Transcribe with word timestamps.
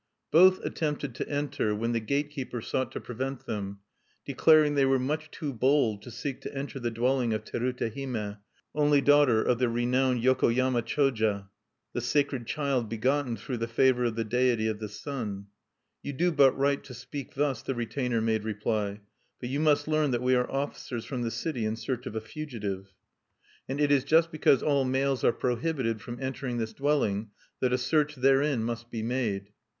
Both 0.31 0.65
attempted 0.65 1.13
to 1.13 1.29
enter, 1.29 1.75
when 1.75 1.91
the 1.91 1.99
gate 1.99 2.31
keeper 2.31 2.59
sought 2.59 2.91
to 2.93 2.99
prevent 2.99 3.45
them; 3.45 3.81
declaring 4.25 4.73
they 4.73 4.83
were 4.83 4.97
much 4.97 5.29
too 5.29 5.53
bold 5.53 6.01
to 6.01 6.09
seek 6.09 6.41
to 6.41 6.57
enter 6.57 6.79
the 6.79 6.89
dwelling 6.89 7.33
of 7.33 7.43
Terute 7.45 7.95
Hime, 7.95 8.37
only 8.73 8.99
daughter 9.01 9.43
of 9.43 9.59
the 9.59 9.69
renowned 9.69 10.23
Yokoyama 10.23 10.81
Choja, 10.81 11.49
the 11.93 12.01
sacred 12.01 12.47
child 12.47 12.89
begotten 12.89 13.37
through 13.37 13.57
the 13.57 13.67
favor 13.67 14.05
of 14.05 14.15
the 14.15 14.23
deity 14.23 14.65
of 14.65 14.79
the 14.79 14.89
Sun. 14.89 15.45
"You 16.01 16.13
do 16.13 16.31
but 16.31 16.57
right 16.57 16.83
to 16.85 16.95
speak 16.95 17.35
thus," 17.35 17.61
the 17.61 17.75
retainer 17.75 18.21
made 18.21 18.43
reply. 18.43 19.01
"But 19.39 19.49
you 19.49 19.59
must 19.59 19.87
learn 19.87 20.09
that 20.09 20.23
we 20.23 20.33
are 20.33 20.49
officers 20.49 21.05
from 21.05 21.21
the 21.21 21.29
city 21.29 21.63
in 21.63 21.75
search 21.75 22.07
of 22.07 22.15
a 22.15 22.21
fugitive. 22.21 22.91
"And 23.69 23.79
it 23.79 23.91
is 23.91 24.03
just 24.03 24.31
because 24.31 24.63
all 24.63 24.83
males 24.83 25.23
are 25.23 25.31
prohibited 25.31 26.01
from 26.01 26.17
entering 26.19 26.57
this 26.57 26.73
dwelling 26.73 27.29
that 27.59 27.71
a 27.71 27.77
search 27.77 28.15
therein 28.15 28.63
must 28.63 28.89
be 28.89 29.03
made." 29.03 29.49